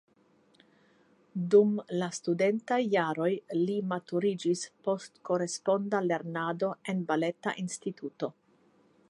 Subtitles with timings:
[1.55, 8.33] Dum la studentaj jaroj li maturiĝis post koresponda lernado en Baleta Instituto.